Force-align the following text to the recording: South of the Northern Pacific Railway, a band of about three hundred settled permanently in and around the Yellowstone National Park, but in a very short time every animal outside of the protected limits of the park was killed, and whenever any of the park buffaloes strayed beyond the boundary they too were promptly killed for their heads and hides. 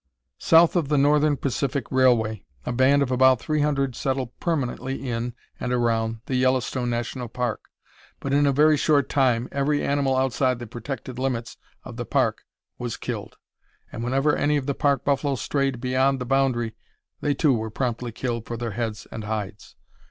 South 0.39 0.75
of 0.75 0.87
the 0.89 0.97
Northern 0.97 1.37
Pacific 1.37 1.85
Railway, 1.91 2.43
a 2.65 2.71
band 2.71 3.03
of 3.03 3.11
about 3.11 3.39
three 3.39 3.61
hundred 3.61 3.95
settled 3.95 4.31
permanently 4.39 5.07
in 5.07 5.35
and 5.59 5.71
around 5.71 6.21
the 6.25 6.33
Yellowstone 6.33 6.89
National 6.89 7.27
Park, 7.27 7.65
but 8.19 8.33
in 8.33 8.47
a 8.47 8.51
very 8.51 8.77
short 8.77 9.09
time 9.09 9.47
every 9.51 9.83
animal 9.85 10.17
outside 10.17 10.53
of 10.53 10.57
the 10.57 10.65
protected 10.65 11.19
limits 11.19 11.55
of 11.83 11.97
the 11.97 12.05
park 12.07 12.45
was 12.79 12.97
killed, 12.97 13.37
and 13.91 14.03
whenever 14.03 14.35
any 14.35 14.57
of 14.57 14.65
the 14.65 14.73
park 14.73 15.05
buffaloes 15.05 15.41
strayed 15.41 15.79
beyond 15.79 16.17
the 16.17 16.25
boundary 16.25 16.73
they 17.19 17.35
too 17.35 17.53
were 17.53 17.69
promptly 17.69 18.11
killed 18.11 18.47
for 18.47 18.57
their 18.57 18.71
heads 18.71 19.05
and 19.11 19.25
hides. 19.25 19.75